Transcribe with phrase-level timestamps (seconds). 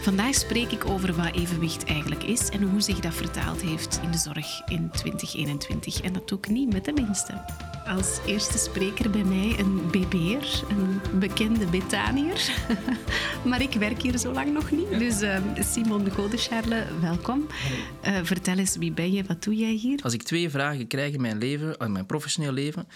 [0.00, 4.10] Vandaag spreek ik over wat evenwicht eigenlijk is en hoe zich dat vertaald heeft in
[4.10, 6.00] de zorg in 2021.
[6.00, 7.44] En dat doe ik niet met de minste.
[7.86, 12.50] Als eerste spreker bij mij een BB'er, een bekende Betanier.
[13.48, 14.88] maar ik werk hier zo lang nog niet.
[14.88, 17.46] Dus uh, Simon Godecharle, welkom.
[18.06, 20.00] Uh, vertel eens, wie ben je, wat doe jij hier?
[20.02, 22.88] Als ik twee vragen krijg in mijn leven, in mijn professioneel leven,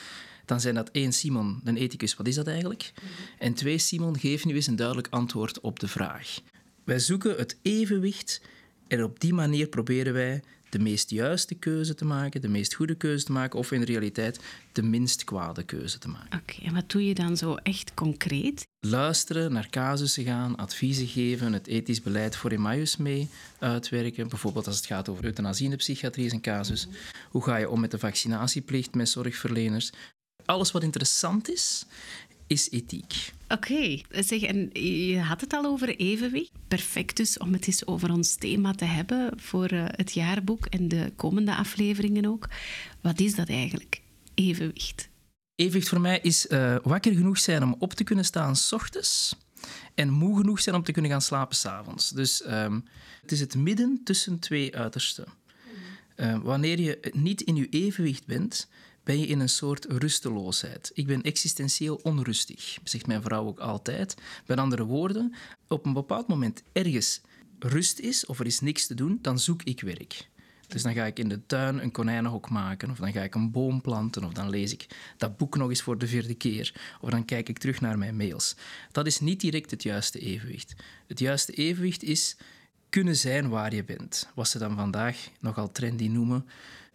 [0.45, 2.93] dan zijn dat één, Simon, een ethicus, wat is dat eigenlijk?
[3.39, 6.39] En twee, Simon, geef nu eens een duidelijk antwoord op de vraag.
[6.85, 8.41] Wij zoeken het evenwicht
[8.89, 12.95] en op die manier proberen wij de meest juiste keuze te maken, de meest goede
[12.95, 14.41] keuze te maken, of in realiteit
[14.73, 16.39] de minst kwade keuze te maken.
[16.39, 18.67] Oké, en wat doe je dan zo echt concreet?
[18.81, 24.29] Luisteren, naar casussen gaan, adviezen geven, het ethisch beleid voor Emmaus mee uitwerken.
[24.29, 26.89] Bijvoorbeeld als het gaat over euthanasie in de psychiatrie is een casus.
[27.31, 29.93] Hoe ga je om met de vaccinatieplicht met zorgverleners?
[30.45, 31.87] Alles wat interessant is,
[32.47, 33.33] is ethiek.
[33.49, 34.71] Oké, zeg, en
[35.09, 36.51] je had het al over evenwicht.
[36.69, 40.89] Perfect dus om het eens over ons thema te hebben voor uh, het jaarboek en
[40.89, 42.49] de komende afleveringen ook.
[43.01, 44.01] Wat is dat eigenlijk,
[44.35, 45.09] evenwicht?
[45.55, 49.37] Evenwicht voor mij is uh, wakker genoeg zijn om op te kunnen staan s ochtends
[49.95, 52.11] en moe genoeg zijn om te kunnen gaan slapen s'avonds.
[52.11, 52.85] Dus um,
[53.23, 55.27] het is het midden tussen twee uitersten.
[56.17, 58.69] Uh, wanneer je niet in je evenwicht bent,
[59.05, 60.91] ben je in een soort rusteloosheid.
[60.95, 64.17] Ik ben existentieel onrustig, zegt mijn vrouw ook altijd.
[64.47, 65.35] Met andere woorden,
[65.69, 67.21] op een bepaald moment ergens
[67.59, 70.29] rust is of er is niks te doen, dan zoek ik werk.
[70.67, 73.51] Dus dan ga ik in de tuin een konijnenhok maken, of dan ga ik een
[73.51, 77.11] boom planten, of dan lees ik dat boek nog eens voor de vierde keer, of
[77.11, 78.57] dan kijk ik terug naar mijn mails.
[78.93, 80.75] Dat is niet direct het juiste evenwicht.
[81.07, 82.37] Het juiste evenwicht is
[82.89, 84.29] kunnen zijn waar je bent.
[84.35, 86.47] Wat ze dan vandaag nogal trendy noemen,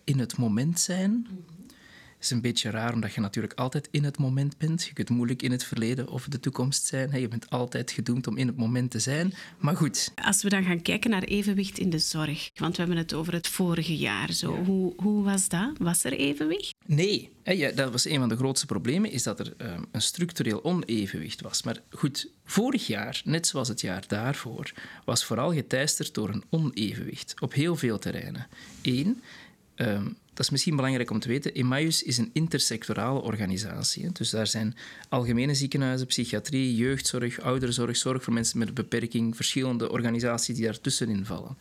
[0.03, 1.27] in het moment zijn
[2.19, 4.83] is een beetje raar, omdat je natuurlijk altijd in het moment bent.
[4.83, 7.19] Je kunt moeilijk in het verleden of de toekomst zijn.
[7.19, 9.33] Je bent altijd gedoemd om in het moment te zijn.
[9.57, 10.11] Maar goed.
[10.15, 13.33] Als we dan gaan kijken naar evenwicht in de zorg, want we hebben het over
[13.33, 14.31] het vorige jaar.
[14.31, 14.63] Zo.
[14.63, 15.71] Hoe, hoe was dat?
[15.77, 16.75] Was er evenwicht?
[16.85, 17.29] Nee.
[17.43, 21.41] Ja, dat was een van de grootste problemen, is dat er um, een structureel onevenwicht
[21.41, 21.63] was.
[21.63, 24.71] Maar goed, vorig jaar, net zoals het jaar daarvoor,
[25.05, 28.47] was vooral geteisterd door een onevenwicht op heel veel terreinen.
[28.81, 29.21] Eén,
[29.75, 31.53] um, dat is misschien belangrijk om te weten.
[31.53, 34.11] Emmaus is een intersectorale organisatie.
[34.11, 34.75] Dus daar zijn
[35.09, 41.25] algemene ziekenhuizen, psychiatrie, jeugdzorg, ouderenzorg, zorg voor mensen met een beperking, verschillende organisaties die daartussenin
[41.25, 41.57] vallen.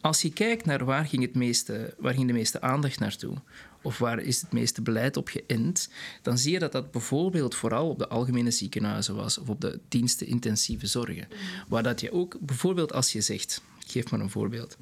[0.00, 3.36] Als je kijkt naar waar ging, het meeste, waar ging de meeste aandacht naartoe,
[3.82, 5.88] of waar is het meeste beleid op geënt,
[6.22, 9.80] dan zie je dat dat bijvoorbeeld vooral op de algemene ziekenhuizen was, of op de
[9.88, 11.28] diensten intensieve zorgen.
[11.68, 14.76] Waar dat je ook, bijvoorbeeld als je zegt, ik geef maar een voorbeeld,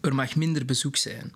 [0.00, 1.32] er mag minder bezoek zijn.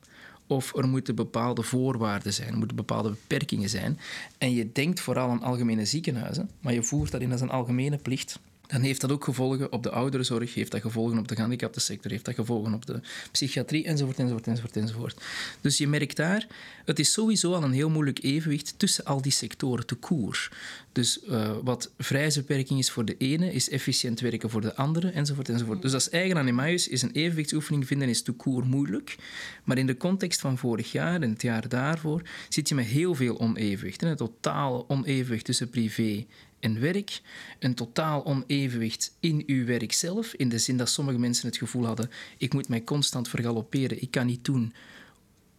[0.46, 3.98] Of er moeten bepaalde voorwaarden zijn, er moeten bepaalde beperkingen zijn.
[4.38, 7.96] En je denkt vooral aan algemene ziekenhuizen, maar je voert dat in als een algemene
[7.96, 8.38] plicht
[8.72, 12.24] dan heeft dat ook gevolgen op de ouderenzorg, heeft dat gevolgen op de gehandicaptensector, heeft
[12.24, 13.00] dat gevolgen op de
[13.32, 15.22] psychiatrie, enzovoort, enzovoort, enzovoort, enzovoort.
[15.60, 16.46] Dus je merkt daar,
[16.84, 20.50] het is sowieso al een heel moeilijk evenwicht tussen al die sectoren te koer.
[20.92, 25.48] Dus uh, wat vrijheidsbeperking is voor de ene, is efficiënt werken voor de andere, enzovoort,
[25.48, 25.82] enzovoort.
[25.82, 29.16] Dus als eigen aan Emmaus is een evenwichtsoefening vinden is te koer moeilijk.
[29.64, 33.14] Maar in de context van vorig jaar en het jaar daarvoor zit je met heel
[33.14, 34.02] veel onevenwicht.
[34.02, 36.26] Een totale onevenwicht tussen privé
[36.60, 37.20] en werk,
[37.58, 41.86] een totaal onevenwicht in uw werk zelf, in de zin dat sommige mensen het gevoel
[41.86, 44.72] hadden, ik moet mij constant vergalopperen, ik kan niet doen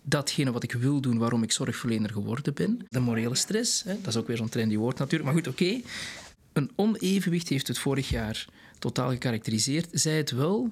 [0.03, 2.79] datgene wat ik wil doen, waarom ik zorgverlener geworden ben.
[2.89, 5.81] De morele stress, hè, dat is ook weer zo'n trendy woord natuurlijk, maar goed, oké.
[6.53, 8.45] Een onevenwicht heeft het vorig jaar
[8.79, 9.87] totaal gekarakteriseerd.
[9.91, 10.71] Zij het wel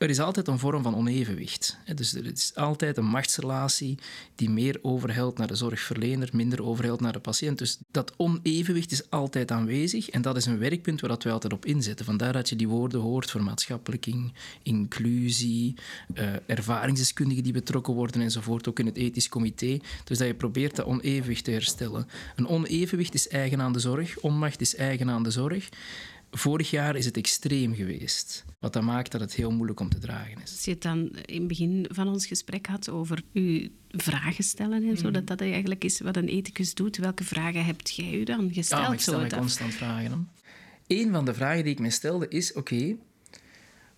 [0.00, 1.78] er is altijd een vorm van onevenwicht.
[1.94, 3.98] Dus er is altijd een machtsrelatie
[4.34, 7.58] die meer overhelt naar de zorgverlener, minder overhelt naar de patiënt.
[7.58, 11.64] Dus dat onevenwicht is altijd aanwezig en dat is een werkpunt waar we altijd op
[11.64, 12.04] inzetten.
[12.04, 15.74] Vandaar dat je die woorden hoort, vermaatschappelijking, inclusie,
[16.14, 19.78] uh, ervaringsdeskundigen die betrokken worden enzovoort, ook in het ethisch comité.
[20.04, 22.08] Dus dat je probeert dat onevenwicht te herstellen.
[22.36, 25.68] Een onevenwicht is eigen aan de zorg, onmacht is eigen aan de zorg.
[26.30, 29.98] Vorig jaar is het extreem geweest, wat dat maakt dat het heel moeilijk om te
[29.98, 30.50] dragen is.
[30.50, 34.88] Als je het dan in het begin van ons gesprek had over uw vragen stellen
[34.88, 35.12] en zo, mm.
[35.12, 36.96] dat dat eigenlijk is wat een ethicus doet.
[36.96, 38.82] Welke vragen hebt jij u dan gesteld?
[38.82, 40.28] Ja, ik stel me constant vragen.
[40.86, 42.96] Een van de vragen die ik me stelde is, oké,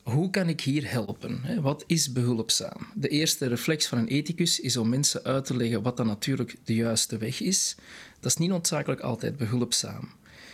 [0.02, 1.62] hoe kan ik hier helpen?
[1.62, 2.86] Wat is behulpzaam?
[2.94, 6.56] De eerste reflex van een ethicus is om mensen uit te leggen wat dan natuurlijk
[6.64, 7.76] de juiste weg is.
[8.20, 10.08] Dat is niet noodzakelijk altijd behulpzaam.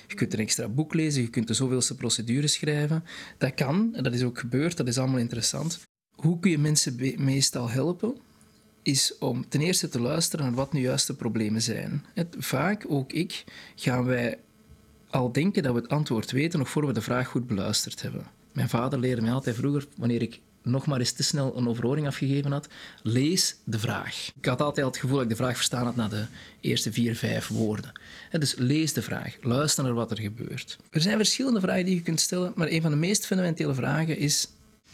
[0.08, 3.05] Je kunt een extra boek lezen, je kunt de zoveelste procedure schrijven.
[3.38, 5.81] Dat kan, en dat is ook gebeurd, dat is allemaal interessant.
[6.14, 8.16] Hoe kun je mensen meestal helpen?
[8.82, 12.05] Is om ten eerste te luisteren naar wat nu juist de problemen zijn.
[12.38, 13.44] Vaak, ook ik,
[13.75, 14.38] gaan wij
[15.10, 18.26] al denken dat we het antwoord weten nog voor we de vraag goed beluisterd hebben.
[18.52, 22.06] Mijn vader leerde mij altijd vroeger, wanneer ik nog maar eens te snel een overhoring
[22.06, 22.68] afgegeven had,
[23.02, 24.30] lees de vraag.
[24.36, 26.24] Ik had altijd het gevoel dat ik de vraag verstaan had na de
[26.60, 27.92] eerste vier, vijf woorden.
[28.30, 30.78] Dus lees de vraag, luister naar wat er gebeurt.
[30.90, 34.18] Er zijn verschillende vragen die je kunt stellen, maar een van de meest fundamentele vragen
[34.18, 34.48] is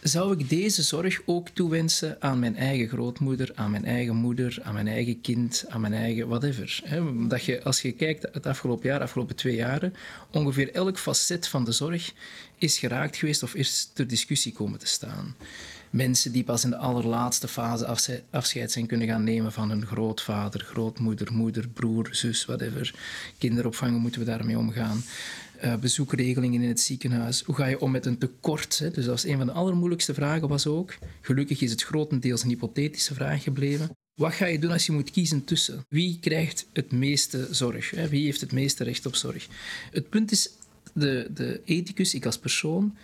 [0.04, 4.74] zou ik deze zorg ook toewensen aan mijn eigen grootmoeder, aan mijn eigen moeder, aan
[4.74, 6.82] mijn eigen kind, aan mijn eigen whatever.
[7.28, 9.94] Dat je, als je kijkt het afgelopen jaar, afgelopen twee jaren,
[10.30, 12.12] ongeveer elk facet van de zorg
[12.58, 15.36] is geraakt geweest of is ter discussie komen te staan.
[15.94, 17.86] Mensen die pas in de allerlaatste fase
[18.30, 22.94] afscheid zijn kunnen gaan nemen van hun grootvader, grootmoeder, moeder, broer, zus, whatever.
[23.38, 25.02] Kinderopvang, moeten we daarmee omgaan?
[25.64, 27.42] uh, bezoekregelingen in het ziekenhuis.
[27.42, 28.78] Hoe ga je om met een tekort?
[28.78, 28.90] Hè?
[28.90, 30.94] Dus dat was een van de allermoeilijkste vragen was ook.
[31.20, 33.96] Gelukkig is het grotendeels een hypothetische vraag gebleven.
[34.14, 35.84] Wat ga je doen als je moet kiezen tussen?
[35.88, 37.90] Wie krijgt het meeste zorg?
[37.90, 38.08] Hè?
[38.08, 39.46] Wie heeft het meeste recht op zorg?
[39.90, 40.50] Het punt is,
[40.92, 42.96] de, de ethicus, ik als persoon,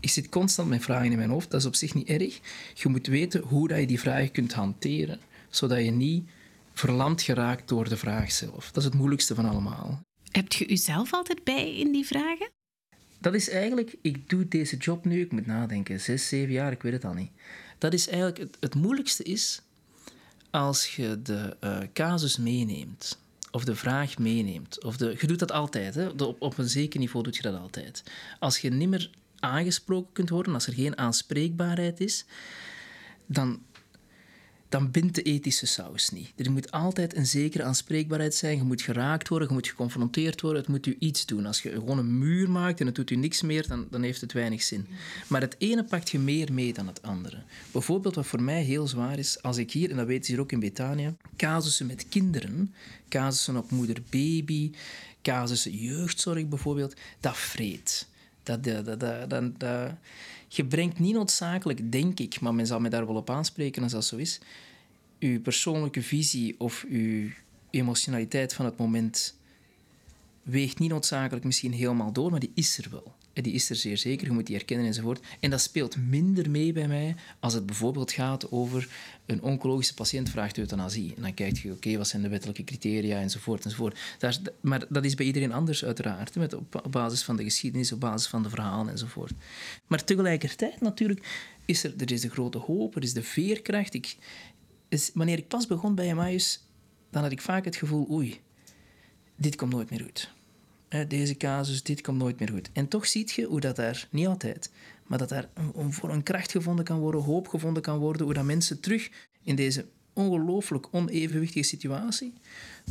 [0.00, 1.50] ik zit constant met vragen in mijn hoofd.
[1.50, 2.40] Dat is op zich niet erg.
[2.74, 6.28] Je moet weten hoe dat je die vragen kunt hanteren, zodat je niet
[6.72, 8.66] verlamd geraakt door de vraag zelf.
[8.66, 10.00] Dat is het moeilijkste van allemaal.
[10.30, 12.50] Hebt je uzelf altijd bij in die vragen?
[13.18, 16.82] Dat is eigenlijk, ik doe deze job nu, ik moet nadenken, zes, zeven jaar, ik
[16.82, 17.30] weet het al niet.
[17.78, 19.62] Dat is eigenlijk, het, het moeilijkste is
[20.50, 23.18] als je de uh, casus meeneemt,
[23.50, 26.08] of de vraag meeneemt, of de, je doet dat altijd, hè?
[26.08, 28.02] op, op een zeker niveau doe je dat altijd.
[28.38, 32.24] Als je niet meer aangesproken kunt worden, als er geen aanspreekbaarheid is,
[33.26, 33.60] dan
[34.68, 36.32] dan bindt de ethische saus niet.
[36.36, 38.56] Er moet altijd een zekere aanspreekbaarheid zijn.
[38.56, 41.46] Je moet geraakt worden, je moet geconfronteerd worden, het moet u iets doen.
[41.46, 44.20] Als je gewoon een muur maakt en het doet u niks meer, dan, dan heeft
[44.20, 44.86] het weinig zin.
[45.26, 47.42] Maar het ene pakt je meer mee dan het andere.
[47.72, 50.40] Bijvoorbeeld wat voor mij heel zwaar is, als ik hier, en dat weten ze hier
[50.40, 52.74] ook in Betania, casussen met kinderen,
[53.08, 54.70] casussen op moeder-baby,
[55.22, 58.06] casussen jeugdzorg bijvoorbeeld, dat vreet.
[58.48, 58.64] Dat,
[59.00, 59.92] dat, dat,
[60.48, 63.92] je brengt niet noodzakelijk, denk ik, maar men zal me daar wel op aanspreken als
[63.92, 64.40] dat zo is,
[65.18, 67.28] uw persoonlijke visie of uw
[67.70, 69.36] emotionaliteit van het moment
[70.42, 73.14] weegt niet noodzakelijk misschien helemaal door, maar die is er wel.
[73.42, 75.20] Die is er zeer zeker, je moet die herkennen enzovoort.
[75.40, 78.88] En dat speelt minder mee bij mij als het bijvoorbeeld gaat over
[79.26, 81.12] een oncologische patiënt vraagt euthanasie.
[81.16, 83.98] En dan kijk je, oké, wat zijn de wettelijke criteria enzovoort enzovoort.
[84.60, 88.28] Maar dat is bij iedereen anders uiteraard, met op, basis van de geschiedenis, op basis
[88.28, 89.32] van de verhalen enzovoort.
[89.86, 91.26] Maar tegelijkertijd natuurlijk
[91.64, 93.94] is er, er is de grote hoop, er is de veerkracht.
[93.94, 94.16] Ik,
[94.88, 96.64] is, wanneer ik pas begon bij Emmaus,
[97.10, 98.40] dan had ik vaak het gevoel, oei,
[99.36, 100.36] dit komt nooit meer goed
[101.08, 102.70] deze casus, dit komt nooit meer goed.
[102.72, 104.70] En toch zie je hoe dat daar, niet altijd,
[105.06, 108.34] maar dat daar een, voor een kracht gevonden kan worden, hoop gevonden kan worden, hoe
[108.34, 109.10] dat mensen terug
[109.42, 112.32] in deze ongelooflijk onevenwichtige situatie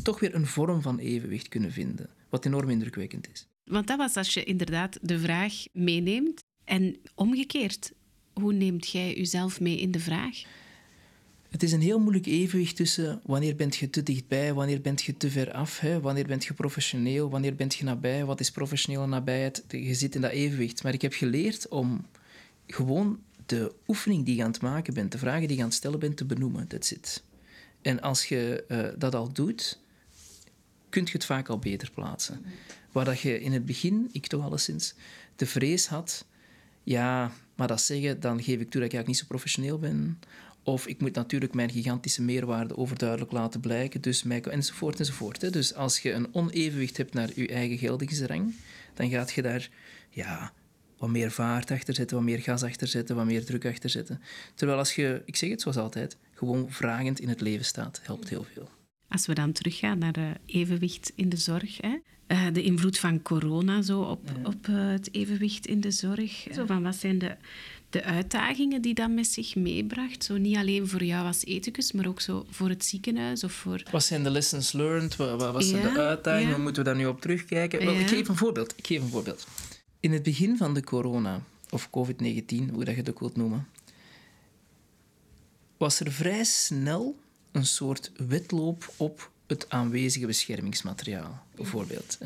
[0.03, 3.47] toch weer een vorm van evenwicht kunnen vinden, wat enorm indrukwekkend is.
[3.63, 7.91] Want dat was als je inderdaad de vraag meeneemt en omgekeerd,
[8.33, 10.43] hoe neemt jij jezelf mee in de vraag?
[11.49, 15.17] Het is een heel moeilijk evenwicht tussen wanneer bent je te dichtbij, wanneer bent je
[15.17, 15.99] te ver af, hè?
[15.99, 19.63] wanneer bent je professioneel, wanneer bent je nabij, wat is professionele nabijheid.
[19.67, 20.83] Je zit in dat evenwicht.
[20.83, 22.05] Maar ik heb geleerd om
[22.67, 25.77] gewoon de oefening die je aan het maken bent, de vragen die je aan het
[25.77, 26.67] stellen bent, te benoemen.
[26.67, 27.23] That's it.
[27.81, 29.79] En als je uh, dat al doet,
[30.89, 32.45] kun je het vaak al beter plaatsen.
[32.91, 34.93] Waar dat je in het begin, ik toch alleszins,
[35.35, 36.25] de vrees had...
[36.83, 40.19] Ja, maar dat zeggen, dan geef ik toe dat ik eigenlijk niet zo professioneel ben.
[40.67, 45.53] Of ik moet natuurlijk mijn gigantische meerwaarde overduidelijk laten blijken, dus mij, enzovoort enzovoort.
[45.53, 48.55] Dus als je een onevenwicht hebt naar je eigen geldigheidsrang,
[48.93, 49.69] dan gaat je daar
[50.09, 50.53] ja,
[50.97, 54.21] wat meer vaart achter zetten, wat meer gas achter zetten, wat meer druk achter zetten.
[54.55, 58.29] Terwijl als je, ik zeg het zoals altijd, gewoon vragend in het leven staat, helpt
[58.29, 58.69] heel veel.
[59.07, 61.97] Als we dan teruggaan naar de evenwicht in de zorg, hè?
[62.27, 66.47] Uh, de invloed van corona zo op, op uh, het evenwicht in de zorg.
[66.53, 67.35] Zo van, wat zijn de
[67.97, 70.23] de uitdagingen die dat met zich meebracht.
[70.23, 73.83] Zo niet alleen voor jou als ethicus, maar ook zo voor het ziekenhuis of voor...
[73.91, 75.15] Wat zijn de lessons learned?
[75.15, 76.55] Wat, wat zijn de uitdagingen?
[76.55, 76.57] Ja.
[76.57, 77.85] Moeten we daar nu op terugkijken?
[77.85, 78.73] Wel, ik geef een voorbeeld.
[78.77, 79.47] Ik geef een voorbeeld.
[79.99, 83.67] In het begin van de corona, of COVID-19, hoe dat je het ook wilt noemen,
[85.77, 87.19] was er vrij snel
[87.51, 92.17] een soort wetloop op het aanwezige beschermingsmateriaal, bijvoorbeeld.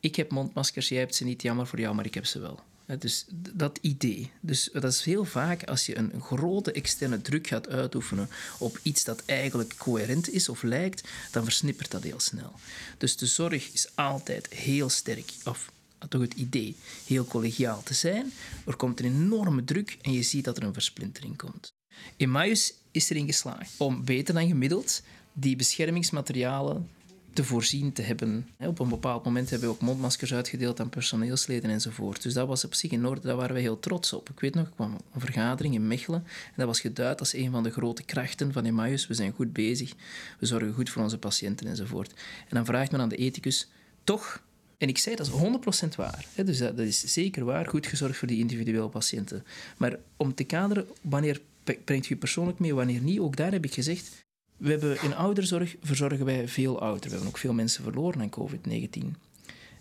[0.00, 2.60] Ik heb mondmaskers, jij hebt ze niet, jammer voor jou, maar ik heb ze wel.
[2.98, 4.30] Dus dat idee.
[4.40, 8.28] Dus dat is heel vaak als je een grote externe druk gaat uitoefenen
[8.58, 12.52] op iets dat eigenlijk coherent is of lijkt, dan versnippert dat heel snel.
[12.98, 15.72] Dus de zorg is altijd heel sterk, of
[16.08, 18.32] toch het idee, heel collegiaal te zijn.
[18.66, 21.72] Er komt een enorme druk en je ziet dat er een versplintering komt.
[22.16, 26.88] Emmaus is erin geslaagd om beter dan gemiddeld die beschermingsmaterialen
[27.32, 28.48] te voorzien te hebben.
[28.58, 32.22] Op een bepaald moment hebben we ook mondmaskers uitgedeeld aan personeelsleden enzovoort.
[32.22, 34.30] Dus dat was op zich in orde, daar waren wij heel trots op.
[34.30, 37.50] Ik weet nog, ik kwam een vergadering in Mechelen en dat was geduid als een
[37.50, 39.06] van de grote krachten van Emmaus.
[39.06, 39.92] We zijn goed bezig,
[40.38, 42.12] we zorgen goed voor onze patiënten enzovoort.
[42.48, 43.68] En dan vraagt men aan de ethicus,
[44.04, 44.42] toch
[44.80, 45.32] en ik zei, dat is
[45.84, 46.26] 100% waar.
[46.44, 49.44] Dus dat, is zeker waar, goed gezorgd voor die individuele patiënten.
[49.76, 51.40] Maar om te kaderen, wanneer
[51.84, 54.24] brengt u persoonlijk mee, wanneer niet, ook daar heb ik gezegd,
[54.60, 57.08] we hebben in ouderzorg verzorgen wij veel ouderen.
[57.08, 59.04] We hebben ook veel mensen verloren aan COVID-19.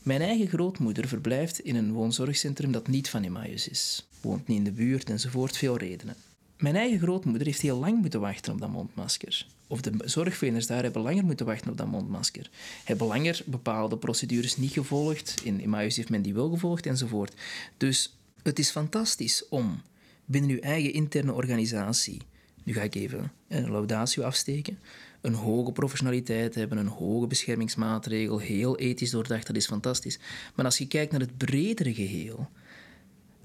[0.04, 4.08] Mijn eigen grootmoeder verblijft in een woonzorgcentrum dat niet van Emmaus is.
[4.22, 6.16] Woont niet in de buurt enzovoort, veel redenen.
[6.58, 9.46] Mijn eigen grootmoeder heeft heel lang moeten wachten op dat mondmasker.
[9.68, 12.50] Of de zorgverleners daar hebben langer moeten wachten op dat mondmasker.
[12.84, 15.42] Hebben langer bepaalde procedures niet gevolgd.
[15.44, 17.34] In Emmaus heeft men die wel gevolgd enzovoort.
[17.78, 19.82] Dus het is fantastisch om
[20.26, 22.22] binnen uw eigen interne organisatie
[22.64, 24.80] nu ga ik even een laudatio afsteken.
[25.22, 30.20] Een hoge professionaliteit hebben, een hoge beschermingsmaatregel, heel ethisch doordacht, dat is fantastisch.
[30.56, 32.50] Maar als je kijkt naar het bredere geheel,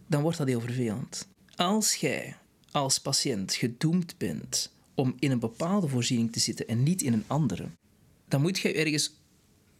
[0.06, 1.28] dan wordt dat heel vervelend.
[1.56, 2.36] Als jij
[2.70, 7.24] als patiënt gedoemd bent om in een bepaalde voorziening te zitten en niet in een
[7.26, 7.68] andere,
[8.28, 9.12] dan moet je ergens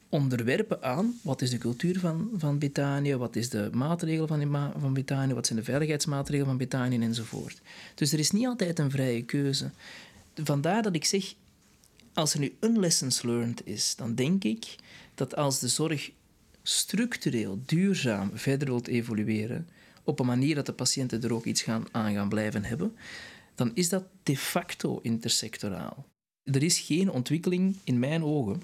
[0.08, 4.94] onderwerpen aan wat is de cultuur van, van Betanië, wat is de maatregel van, van
[4.94, 7.60] Betanië, wat zijn de veiligheidsmaatregelen van Betanië enzovoort.
[7.94, 9.70] Dus er is niet altijd een vrije keuze.
[10.34, 11.34] Vandaar dat ik zeg,
[12.12, 14.76] als er nu een lessons learned is, dan denk ik
[15.14, 16.10] dat als de zorg
[16.62, 19.68] structureel, duurzaam verder wilt evolueren,
[20.04, 22.96] op een manier dat de patiënten er ook iets gaan, aan gaan blijven hebben,
[23.54, 26.06] dan is dat de facto intersectoraal.
[26.42, 28.62] Er is geen ontwikkeling, in mijn ogen,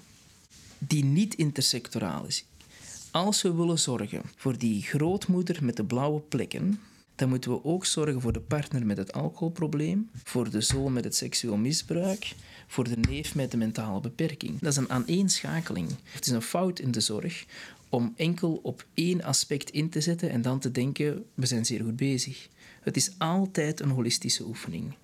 [0.87, 2.45] die niet intersectoraal is.
[3.11, 6.79] Als we willen zorgen voor die grootmoeder met de blauwe plekken,
[7.15, 11.03] dan moeten we ook zorgen voor de partner met het alcoholprobleem, voor de zoon met
[11.03, 12.35] het seksueel misbruik,
[12.67, 14.59] voor de neef met de mentale beperking.
[14.59, 15.89] Dat is een aaneenschakeling.
[16.03, 17.45] Het is een fout in de zorg
[17.89, 21.83] om enkel op één aspect in te zetten en dan te denken, we zijn zeer
[21.83, 22.47] goed bezig.
[22.81, 24.95] Het is altijd een holistische oefening.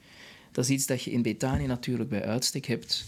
[0.52, 3.06] Dat is iets dat je in Betanië natuurlijk bij uitstek hebt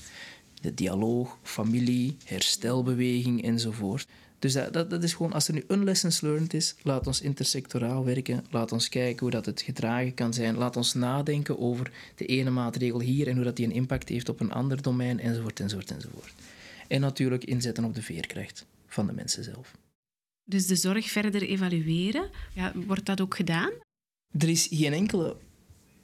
[0.62, 4.08] de dialoog, familie, herstelbeweging enzovoort.
[4.40, 7.22] Dus dat, dat, dat, is gewoon, als er nu een lessons learned is, laat ons
[7.22, 8.46] intersectoraal werken.
[8.50, 10.58] Laat ons kijken hoe dat het gedragen kan zijn.
[10.58, 14.30] Laat ons nadenken over de ene maatregel hier en hoe dat die een impact heeft
[14.30, 16.34] op een ander domein, enzovoort, enzovoort, enzovoort.
[16.88, 19.78] En natuurlijk inzetten op de veerkracht van de mensen zelf.
[20.44, 23.72] Dus de zorg verder evalueren, ja, wordt dat ook gedaan?
[24.38, 25.36] Er is geen enkele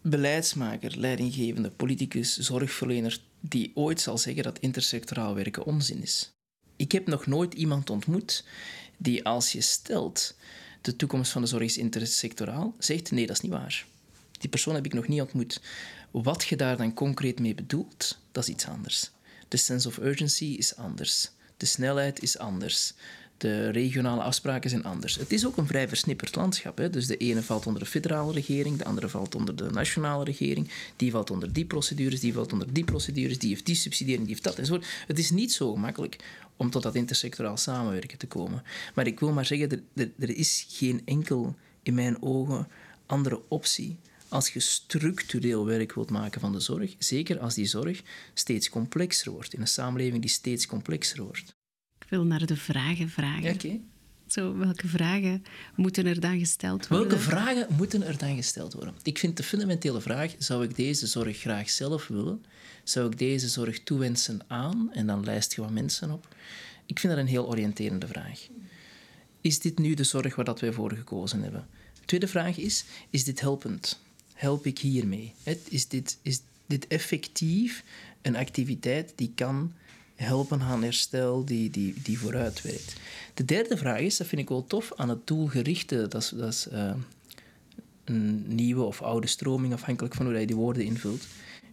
[0.01, 3.19] beleidsmaker, leidinggevende, politicus, zorgverlener
[3.50, 6.34] die ooit zal zeggen dat intersectoraal werken onzin is.
[6.75, 8.44] Ik heb nog nooit iemand ontmoet
[8.98, 10.36] die als je stelt
[10.82, 13.86] de toekomst van de zorg is intersectoraal, zegt nee, dat is niet waar.
[14.40, 15.62] Die persoon heb ik nog niet ontmoet.
[16.12, 19.12] Wat je daar dan concreet mee bedoelt, dat is iets anders.
[19.48, 21.30] De sense of urgency is anders.
[21.58, 22.94] De snelheid is anders.
[23.38, 25.15] De regionale afspraken zijn anders.
[25.15, 26.77] Het is ook een vrij versnipperd landschap.
[26.77, 26.89] Hè?
[26.89, 30.70] Dus de ene valt onder de federale regering, de andere valt onder de nationale regering,
[30.96, 34.34] die valt onder die procedures, die valt onder die procedures, die heeft die subsidiëring, die
[34.34, 34.88] heeft dat enzovoort.
[35.08, 36.18] Het is niet zo gemakkelijk
[36.58, 38.63] om tot dat intersectoraal samenwerken te komen.
[38.96, 42.68] Maar ik wil maar zeggen, er, er, er is geen enkel, in mijn ogen,
[43.06, 48.01] andere optie als je structureel werk wilt maken van de zorg, zeker als die zorg
[48.34, 51.54] steeds complexer wordt, in een samenleving die steeds complexer wordt.
[52.05, 53.53] Ik wil naar de vragen vragen.
[53.53, 53.79] Oké.
[54.27, 55.43] Zo, welke vragen
[55.75, 57.07] moeten er dan gesteld worden?
[57.07, 58.93] Welke vragen moeten er dan gesteld worden?
[59.03, 62.45] Ik vind de fundamentele vraag: zou ik deze zorg graag zelf willen?
[62.83, 64.89] Zou ik deze zorg toewensen aan?
[64.93, 66.35] En dan lijst je wat mensen op.
[66.85, 68.47] Ik vind dat een heel oriënterende vraag.
[69.41, 71.67] Is dit nu de zorg waar dat wij voor gekozen hebben?
[72.00, 74.00] De tweede vraag is: is dit helpend?
[74.33, 75.33] Help ik hiermee?
[75.69, 77.83] Is dit, is dit effectief
[78.21, 79.74] een activiteit die kan
[80.15, 82.95] helpen aan herstel die, die, die vooruit werkt.
[83.34, 86.07] De derde vraag is, dat vind ik wel tof, aan het doelgerichte.
[86.07, 86.93] Dat is, dat is uh,
[88.03, 91.27] een nieuwe of oude stroming, afhankelijk van hoe je die woorden invult.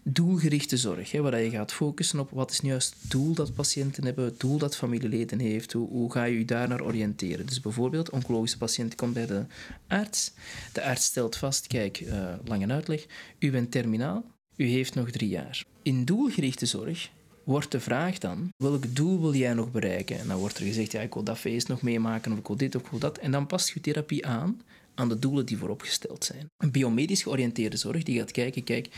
[0.05, 3.55] Doelgerichte zorg, hè, waar je gaat focussen op wat is nu juist het doel dat
[3.55, 7.47] patiënten hebben, het doel dat familieleden heeft, hoe, hoe ga je je daar naar oriënteren.
[7.47, 9.45] Dus bijvoorbeeld, oncologische patiënt komt bij de
[9.87, 10.33] arts,
[10.73, 13.07] de arts stelt vast, kijk, uh, lange uitleg,
[13.39, 14.25] u bent terminaal,
[14.57, 15.65] u heeft nog drie jaar.
[15.83, 17.11] In doelgerichte zorg
[17.45, 20.19] wordt de vraag dan, welk doel wil jij nog bereiken?
[20.19, 22.57] En dan wordt er gezegd, ja, ik wil dat feest nog meemaken, of ik wil
[22.57, 23.19] dit, of wil dat.
[23.19, 24.61] En dan past je therapie aan
[24.95, 26.47] aan de doelen die vooropgesteld zijn.
[26.57, 28.89] Een biomedisch georiënteerde zorg die gaat kijken, kijk,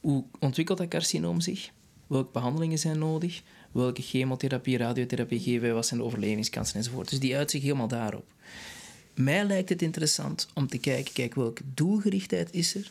[0.00, 1.70] hoe ontwikkelt dat carcinoom zich?
[2.06, 3.42] Welke behandelingen zijn nodig?
[3.72, 5.72] Welke chemotherapie, radiotherapie geven wij?
[5.72, 7.08] Wat zijn de overlevingskansen enzovoort?
[7.08, 8.24] Dus die uitzicht helemaal daarop.
[9.14, 12.90] Mij lijkt het interessant om te kijken, kijk, welke doelgerichtheid is er?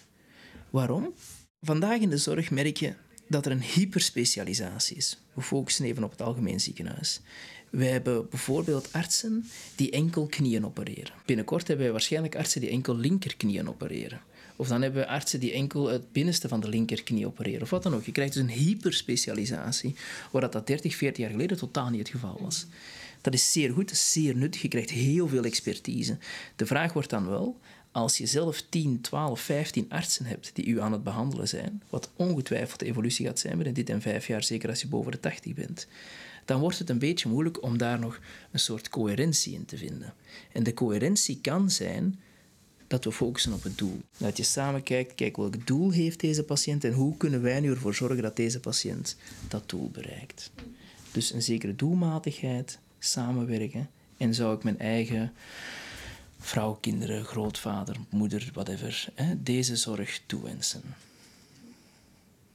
[0.69, 1.13] Waarom?
[1.59, 2.93] Vandaag in de zorg merk je
[3.31, 5.17] dat er een hyperspecialisatie is.
[5.33, 7.21] We focussen even op het algemeen ziekenhuis.
[7.69, 9.45] We hebben bijvoorbeeld artsen
[9.75, 11.13] die enkel knieën opereren.
[11.25, 14.21] Binnenkort hebben wij waarschijnlijk artsen die enkel linkerknieën opereren.
[14.55, 17.61] Of dan hebben we artsen die enkel het binnenste van de linkerknie opereren.
[17.61, 18.05] Of wat dan ook.
[18.05, 19.95] Je krijgt dus een hyperspecialisatie,
[20.31, 22.65] waar dat, dat 30, 40 jaar geleden totaal niet het geval was.
[23.21, 24.61] Dat is zeer goed, zeer nuttig.
[24.61, 26.17] Je krijgt heel veel expertise.
[26.55, 27.59] De vraag wordt dan wel,
[27.91, 32.09] als je zelf 10, 12, 15 artsen hebt die u aan het behandelen zijn, wat
[32.15, 35.19] ongetwijfeld de evolutie gaat zijn binnen dit en vijf jaar, zeker als je boven de
[35.19, 35.87] 80 bent,
[36.45, 38.19] dan wordt het een beetje moeilijk om daar nog
[38.51, 40.13] een soort coherentie in te vinden.
[40.51, 42.19] En de coherentie kan zijn
[42.87, 44.01] dat we focussen op het doel.
[44.17, 47.69] Dat je samen kijkt, kijk welk doel heeft deze patiënt en hoe kunnen wij nu
[47.69, 49.15] ervoor zorgen dat deze patiënt
[49.47, 50.51] dat doel bereikt.
[51.11, 55.33] Dus een zekere doelmatigheid, samenwerken en zou ik mijn eigen
[56.41, 60.81] vrouw, kinderen, grootvader, moeder, whatever, hè, deze zorg toewensen.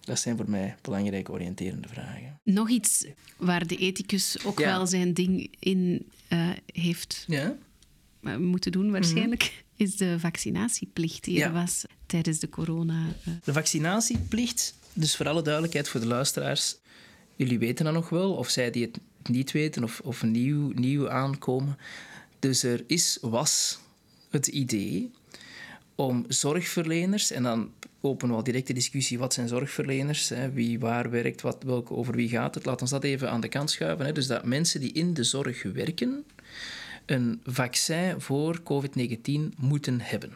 [0.00, 2.40] Dat zijn voor mij belangrijke oriënterende vragen.
[2.43, 7.57] Nog iets waar de ethicus ook wel zijn ding in uh, heeft ja?
[8.23, 9.52] Eh, moeten doen, waarschijnlijk, mhm.
[9.85, 13.07] is de vaccinatieplicht die er was tijdens de corona.
[13.28, 13.35] Uh.
[13.45, 16.76] De vaccinatieplicht, dus voor alle duidelijkheid voor de luisteraars,
[17.37, 21.11] jullie weten dat nog wel, of zij die het niet weten of, of nieuw, nieuw
[21.11, 21.78] aankomen.
[22.47, 23.79] Dus er is, was
[24.31, 25.11] het idee
[25.95, 30.79] om zorgverleners, en dan openen we al direct de discussie wat zijn zorgverleners, hè, wie
[30.79, 32.65] waar werkt, wat, welke, over wie gaat het.
[32.65, 34.07] Laat ons dat even aan de kant schuiven.
[34.07, 34.12] Hè.
[34.12, 36.25] Dus dat mensen die in de zorg werken
[37.07, 40.33] een vaccin voor COVID-19 moeten hebben.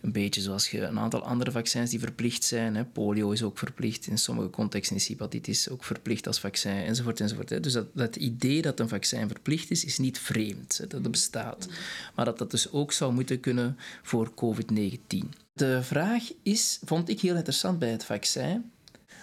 [0.00, 2.74] Een beetje zoals je een aantal andere vaccins die verplicht zijn.
[2.74, 2.84] Hè.
[2.84, 4.06] Polio is ook verplicht.
[4.06, 7.20] In sommige contexten is hepatitis ook verplicht als vaccin, enzovoort.
[7.20, 7.60] enzovoort hè.
[7.60, 10.78] Dus dat, dat idee dat een vaccin verplicht is, is niet vreemd.
[10.78, 11.68] Hè, dat bestaat.
[12.14, 15.28] Maar dat dat dus ook zou moeten kunnen voor COVID-19.
[15.52, 18.70] De vraag is, vond ik heel interessant bij het vaccin,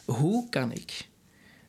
[0.06, 1.08] hoe kan ik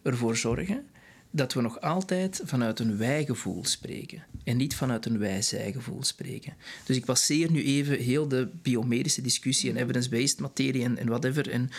[0.02, 0.86] ervoor zorgen
[1.36, 6.54] dat we nog altijd vanuit een wijgevoel spreken en niet vanuit een wij-zij-gevoel spreken.
[6.84, 11.70] Dus ik passeer nu even heel de biomedische discussie en evidence-based materie en, whatever en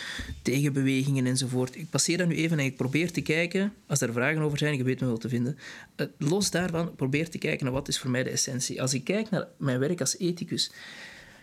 [0.42, 1.76] tegenbewegingen enzovoort.
[1.76, 4.76] Ik passeer dat nu even en ik probeer te kijken, als er vragen over zijn,
[4.76, 5.58] je weet me wel te vinden,
[5.96, 8.82] eh, los daarvan probeer te kijken naar wat is voor mij de essentie.
[8.82, 10.70] Als ik kijk naar mijn werk als ethicus,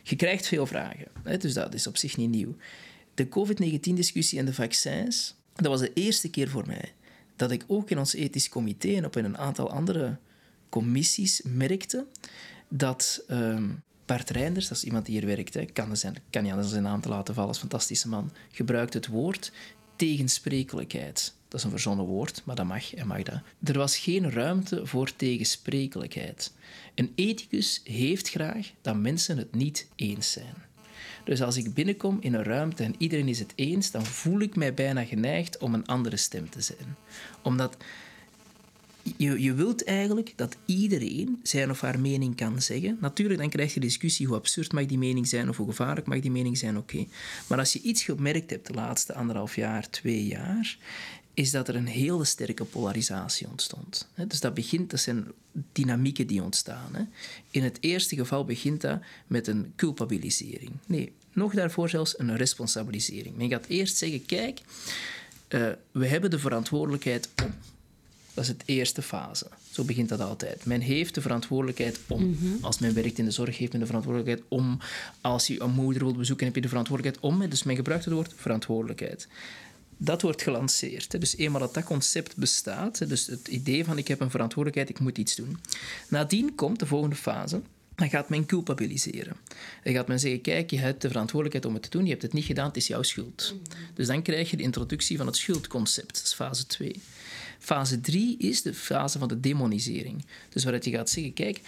[0.03, 2.55] je krijgt veel vragen, hè, dus dat is op zich niet nieuw.
[3.13, 6.93] De COVID-19-discussie en de vaccins, dat was de eerste keer voor mij
[7.35, 10.17] dat ik ook in ons ethisch comité en op een aantal andere
[10.69, 12.05] commissies merkte
[12.67, 16.51] dat um, Bart Reinders, dat is iemand die hier werkt, hè, kan, zijn, kan niet
[16.51, 19.51] anders zijn naam te laten vallen als fantastische man, gebruikt het woord
[19.95, 21.33] tegensprekelijkheid.
[21.47, 23.41] Dat is een verzonnen woord, maar dat mag en mag dat.
[23.63, 26.53] Er was geen ruimte voor tegensprekelijkheid.
[26.95, 30.55] Een ethicus heeft graag dat mensen het niet eens zijn.
[31.23, 34.55] Dus als ik binnenkom in een ruimte en iedereen is het eens, dan voel ik
[34.55, 36.95] mij bijna geneigd om een andere stem te zijn.
[37.41, 37.77] Omdat
[39.17, 42.97] je, je wilt eigenlijk dat iedereen zijn of haar mening kan zeggen.
[43.01, 46.19] Natuurlijk, dan krijg je discussie hoe absurd mag die mening zijn of hoe gevaarlijk mag
[46.19, 47.05] die mening zijn, oké.
[47.47, 50.77] Maar als je iets gemerkt hebt de laatste anderhalf jaar, twee jaar,
[51.33, 54.07] is dat er een hele sterke polarisatie ontstond.
[54.27, 55.27] Dus dat begint, dat zijn
[55.71, 57.09] dynamieken die ontstaan.
[57.51, 60.71] In het eerste geval begint dat met een culpabilisering.
[60.85, 63.35] Nee, nog daarvoor zelfs een responsabilisering.
[63.35, 64.61] Men gaat eerst zeggen, kijk,
[65.49, 67.53] uh, we hebben de verantwoordelijkheid om.
[68.33, 69.47] Dat is het eerste fase.
[69.71, 70.65] Zo begint dat altijd.
[70.65, 72.29] Men heeft de verantwoordelijkheid om.
[72.29, 72.63] Mhm.
[72.63, 74.79] Als men werkt in de zorg, heeft men de verantwoordelijkheid om.
[75.21, 77.49] Als je een moeder wilt bezoeken, heb je de verantwoordelijkheid om.
[77.49, 79.27] Dus men gebruikt het woord verantwoordelijkheid.
[79.97, 81.19] Dat wordt gelanceerd.
[81.19, 84.99] Dus eenmaal dat dat concept bestaat, dus het idee van ik heb een verantwoordelijkheid, ik
[84.99, 85.58] moet iets doen.
[86.10, 87.62] Nadien komt de volgende fase.
[87.95, 89.36] Dan gaat men culpabiliseren.
[89.84, 92.21] Dan gaat men zeggen, kijk, je hebt de verantwoordelijkheid om het te doen, je hebt
[92.21, 93.56] het niet gedaan, het is jouw schuld.
[93.93, 96.13] Dus dan krijg je de introductie van het schuldconcept.
[96.13, 97.01] Dat is fase 2.
[97.60, 100.25] Fase 3 is de fase van de demonisering.
[100.49, 101.62] Dus waaruit je gaat zeggen, kijk,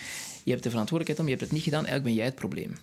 [0.44, 2.76] je hebt de verantwoordelijkheid om, je hebt het niet gedaan, eigenlijk ben jij het probleem.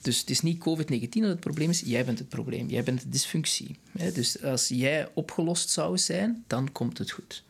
[0.00, 2.68] Dus het is niet COVID-19 dat het probleem is, jij bent het probleem.
[2.68, 3.78] Jij bent de dysfunctie.
[4.12, 7.44] Dus als jij opgelost zou zijn, dan komt het goed.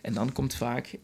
[0.00, 0.98] En dan komt vaak,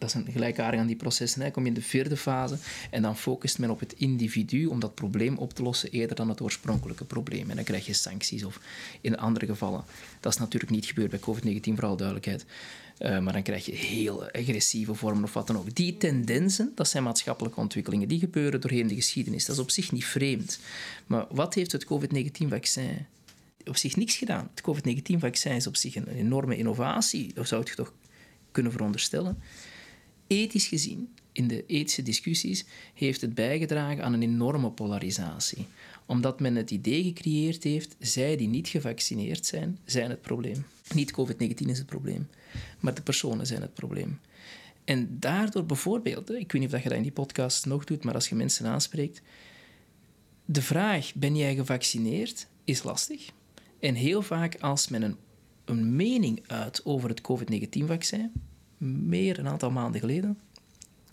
[0.00, 2.56] dat een gelijkaardig aan die processen, hè, kom je in de vierde fase
[2.90, 6.28] en dan focust men op het individu om dat probleem op te lossen eerder dan
[6.28, 7.50] het oorspronkelijke probleem.
[7.50, 8.60] En dan krijg je sancties of
[9.00, 9.84] in andere gevallen.
[10.20, 12.44] Dat is natuurlijk niet gebeurd bij COVID-19, vooral duidelijkheid.
[12.98, 15.74] Uh, maar dan krijg je heel agressieve vormen of wat dan ook.
[15.74, 19.44] Die tendensen, dat zijn maatschappelijke ontwikkelingen, die gebeuren doorheen de geschiedenis.
[19.44, 20.60] Dat is op zich niet vreemd.
[21.06, 23.06] Maar wat heeft het COVID-19-vaccin
[23.64, 24.50] op zich niks gedaan?
[24.54, 27.92] Het COVID-19-vaccin is op zich een enorme innovatie, zou het toch
[28.52, 29.38] kunnen veronderstellen.
[30.32, 32.64] Ethisch gezien, in de ethische discussies,
[32.94, 35.66] heeft het bijgedragen aan een enorme polarisatie
[36.06, 40.64] Omdat men het idee gecreëerd heeft, zij die niet gevaccineerd zijn, zijn het probleem.
[40.94, 42.28] Niet COVID-19 is het probleem,
[42.80, 44.20] maar de personen zijn het probleem.
[44.84, 48.14] En daardoor bijvoorbeeld, ik weet niet of je dat in die podcast nog doet, maar
[48.14, 49.22] als je mensen aanspreekt,
[50.44, 53.30] de vraag, ben jij gevaccineerd, is lastig.
[53.80, 55.16] En heel vaak als men een,
[55.64, 58.32] een mening uit over het COVID-19-vaccin,
[58.80, 60.38] meer een aantal maanden geleden,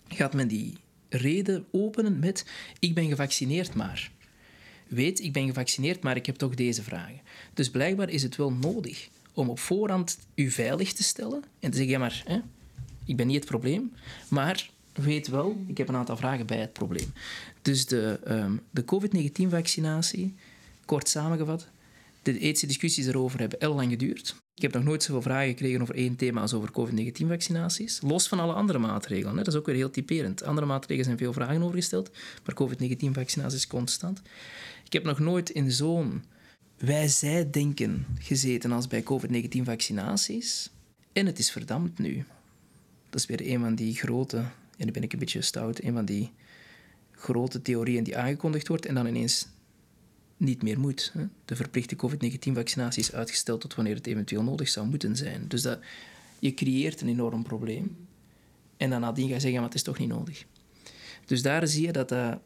[0.08, 0.76] gaat men die
[1.08, 2.46] reden openen met
[2.78, 4.10] ik ben gevaccineerd maar.
[4.86, 7.20] Weet, ik ben gevaccineerd, maar ik heb toch deze vragen.
[7.54, 11.76] Dus blijkbaar is het wel nodig om op voorhand u veilig te stellen en te
[11.76, 12.38] zeggen, maar, hè,
[13.04, 13.92] ik ben niet het probleem,
[14.28, 17.12] maar weet wel, ik heb een aantal vragen bij het probleem.
[17.62, 20.34] Dus de, um, de COVID-19-vaccinatie,
[20.84, 21.68] kort samengevat,
[22.22, 24.36] de ethische discussies erover hebben heel lang geduurd.
[24.58, 28.00] Ik heb nog nooit zoveel vragen gekregen over één thema als over COVID-19-vaccinaties.
[28.02, 29.36] Los van alle andere maatregelen.
[29.36, 29.42] Hè.
[29.42, 30.42] Dat is ook weer heel typerend.
[30.42, 32.10] Andere maatregelen zijn veel vragen over gesteld,
[32.44, 34.22] maar COVID-19-vaccinaties constant.
[34.84, 36.24] Ik heb nog nooit in zo'n
[36.78, 40.70] wij-zij-denken gezeten als bij COVID-19-vaccinaties.
[41.12, 42.24] En het is verdampt nu.
[43.10, 44.36] Dat is weer een van die grote,
[44.76, 46.32] en nu ben ik een beetje stout, een van die
[47.12, 49.46] grote theorieën die aangekondigd wordt en dan ineens
[50.38, 51.12] niet meer moet.
[51.44, 55.44] De verplichte COVID-19-vaccinatie is uitgesteld tot wanneer het eventueel nodig zou moeten zijn.
[55.48, 55.78] Dus dat,
[56.38, 57.96] je creëert een enorm probleem.
[58.76, 60.44] En dan nadien ga je zeggen, maar het is toch niet nodig.
[61.26, 62.38] Dus daar zie je dat dat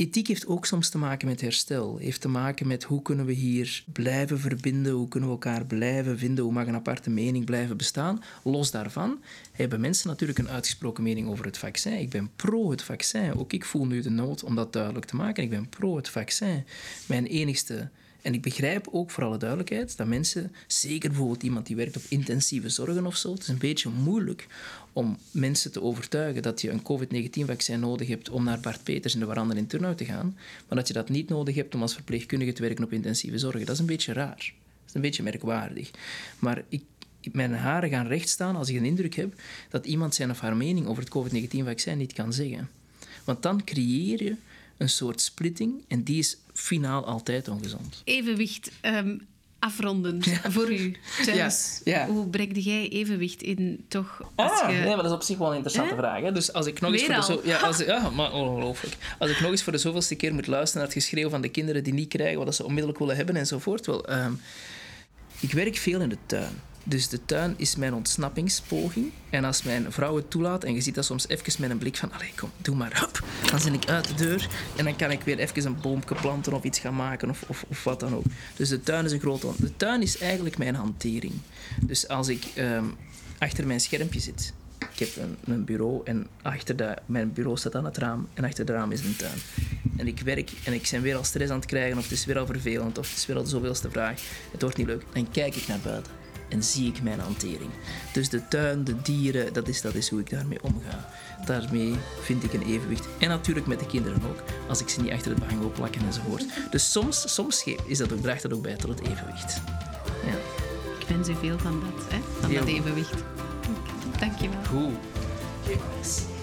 [0.00, 1.96] Ethiek heeft ook soms te maken met herstel.
[1.96, 6.18] Heeft te maken met hoe kunnen we hier blijven verbinden, hoe kunnen we elkaar blijven
[6.18, 8.22] vinden, hoe mag een aparte mening blijven bestaan.
[8.42, 11.98] Los daarvan hebben mensen natuurlijk een uitgesproken mening over het vaccin.
[11.98, 13.34] Ik ben pro het vaccin.
[13.34, 15.42] Ook ik voel nu de nood om dat duidelijk te maken.
[15.42, 16.64] Ik ben pro het vaccin.
[17.06, 17.88] Mijn enigste
[18.22, 22.02] en ik begrijp ook voor alle duidelijkheid dat mensen, zeker bijvoorbeeld iemand die werkt op
[22.08, 24.46] intensieve zorgen of zo, het is een beetje moeilijk
[24.92, 29.20] om mensen te overtuigen dat je een COVID-19-vaccin nodig hebt om naar Bart Peters in
[29.20, 30.36] de Warander in Turnhout te gaan,
[30.68, 33.66] maar dat je dat niet nodig hebt om als verpleegkundige te werken op intensieve zorgen.
[33.66, 34.28] Dat is een beetje raar.
[34.36, 35.90] Dat is een beetje merkwaardig.
[36.38, 36.82] Maar ik,
[37.32, 39.34] mijn haren gaan recht staan als ik een indruk heb
[39.68, 42.68] dat iemand zijn of haar mening over het COVID-19-vaccin niet kan zeggen.
[43.24, 44.34] Want dan creëer je
[44.76, 48.02] een soort splitting en die is finaal altijd ongezond.
[48.04, 49.26] Evenwicht um,
[49.60, 51.80] afrondend voor u thuis.
[51.84, 52.06] Ja.
[52.06, 54.20] Hoe breng jij evenwicht in toch?
[54.34, 54.76] Als ah, je...
[54.76, 56.22] nee, maar dat is op zich wel een interessante vraag.
[56.22, 56.32] Hè?
[56.32, 57.40] Dus als ik nog eens voor de zo...
[57.44, 58.96] ja, als, ja, maar ongelooflijk.
[59.18, 61.48] Als ik nog eens voor de zoveelste keer moet luisteren naar het geschreeuw van de
[61.48, 64.40] kinderen die niet krijgen wat ze onmiddellijk willen hebben enzovoort, wel, um,
[65.40, 66.60] ik werk veel in de tuin.
[66.84, 69.12] Dus de tuin is mijn ontsnappingspoging.
[69.30, 71.96] En als mijn vrouw het toelaat, en je ziet dat soms even met een blik
[71.96, 75.10] van, allee, kom, doe maar, hop, dan zit ik uit de deur en dan kan
[75.10, 78.14] ik weer even een boomje planten of iets gaan maken of, of, of wat dan
[78.14, 78.24] ook.
[78.56, 79.48] Dus de tuin is een grote...
[79.56, 81.34] De tuin is eigenlijk mijn hantering.
[81.80, 82.96] Dus als ik um,
[83.38, 84.52] achter mijn schermpje zit,
[84.92, 88.74] ik heb een, bureau en achter mijn bureau staat aan het raam en achter het
[88.74, 89.38] raam is een tuin.
[89.96, 92.24] En ik werk en ik ben weer al stress aan het krijgen of het is
[92.24, 94.22] weer al vervelend of het is weer al de zoveelste vraag.
[94.52, 95.02] Het wordt niet leuk.
[95.12, 96.12] Dan kijk ik naar buiten
[96.50, 97.70] en zie ik mijn hantering.
[98.12, 101.08] Dus de tuin, de dieren, dat is, dat is hoe ik daarmee omga.
[101.44, 103.08] Daarmee vind ik een evenwicht.
[103.18, 106.02] En natuurlijk met de kinderen ook, als ik ze niet achter het behang wil plakken
[106.06, 106.44] enzovoort.
[106.70, 109.60] Dus soms, soms is dat ook, draagt dat ook bij tot het evenwicht.
[110.26, 110.34] Ja.
[110.98, 112.18] Ik wens u veel van dat, hè?
[112.40, 113.22] van dat evenwicht.
[114.18, 114.64] Dankjewel.
[114.64, 116.39] Goed.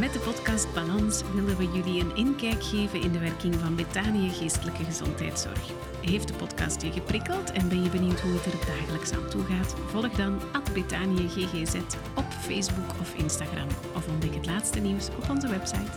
[0.00, 4.30] Met de podcast Balans willen we jullie een inkijk geven in de werking van Betanië
[4.30, 5.70] Geestelijke Gezondheidszorg.
[6.00, 9.44] Heeft de podcast je geprikkeld en ben je benieuwd hoe het er dagelijks aan toe
[9.44, 9.74] gaat?
[9.86, 10.40] Volg dan
[10.72, 11.74] Betanië GGZ
[12.14, 15.90] op Facebook of Instagram of ontdek het laatste nieuws op onze website.